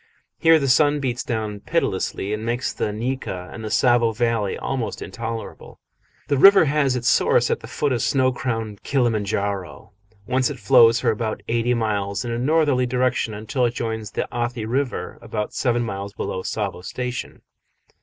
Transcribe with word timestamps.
Here 0.39 0.57
the 0.57 0.67
sun 0.67 0.99
beats 0.99 1.23
down 1.23 1.59
pitilessly, 1.59 2.33
and 2.33 2.43
makes 2.43 2.73
the 2.73 2.91
nyika 2.91 3.53
of 3.53 3.61
the 3.61 3.67
Tsavo 3.69 4.13
valley 4.15 4.57
almost 4.57 4.99
intolerable. 4.99 5.79
The 6.27 6.39
river 6.39 6.65
has 6.65 6.95
its 6.95 7.07
source 7.07 7.51
at 7.51 7.59
the 7.59 7.67
foot 7.67 7.91
of 7.91 8.01
snow 8.01 8.31
crowned 8.31 8.81
Kilima 8.81 9.21
N'jaro, 9.21 9.91
whence 10.25 10.49
it 10.49 10.57
flows 10.57 10.99
for 10.99 11.11
about 11.11 11.43
eighty 11.47 11.75
miles 11.75 12.25
in 12.25 12.31
a 12.31 12.39
northerly 12.39 12.87
direction 12.87 13.35
until 13.35 13.63
it 13.67 13.75
joins 13.75 14.09
the 14.09 14.27
Athi 14.33 14.65
River, 14.65 15.19
about 15.21 15.53
seven 15.53 15.83
miles 15.83 16.13
below 16.13 16.41
Tsavo 16.41 16.81
Station. 16.83 17.43